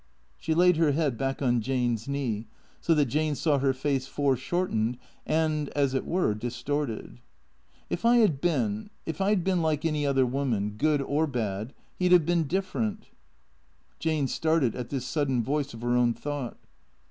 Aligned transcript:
She 0.39 0.55
laid 0.55 0.77
her 0.77 0.93
head 0.93 1.15
back 1.15 1.43
on 1.43 1.61
Jane's 1.61 2.07
knee, 2.07 2.47
so 2.79 2.95
that 2.95 3.05
Jane 3.05 3.35
saw 3.35 3.59
her 3.59 3.71
face 3.71 4.07
foreshortened 4.07 4.97
and, 5.27 5.69
as 5.75 5.93
it 5.93 6.07
were, 6.07 6.33
distorted." 6.33 7.19
If 7.91 8.03
I 8.03 8.15
had 8.17 8.41
been— 8.41 8.89
if 9.05 9.21
I 9.21 9.35
'd 9.35 9.43
been 9.43 9.61
like 9.61 9.85
any 9.85 10.03
other 10.07 10.25
woman, 10.25 10.71
good 10.71 11.03
or 11.03 11.27
bad, 11.27 11.75
he 11.99 12.09
'd 12.09 12.13
have 12.13 12.25
been 12.25 12.45
different." 12.47 13.09
Jane 13.99 14.27
started 14.27 14.73
at 14.75 14.89
this 14.89 15.05
sudden 15.05 15.43
voice 15.43 15.71
of 15.71 15.83
her 15.83 15.95
own 15.95 16.15
thought. 16.15 16.57